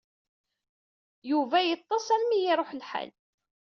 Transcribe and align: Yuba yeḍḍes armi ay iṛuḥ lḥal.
Yuba 1.29 1.57
yeḍḍes 1.63 2.07
armi 2.15 2.35
ay 2.39 2.45
iṛuḥ 2.51 2.69
lḥal. 2.79 3.09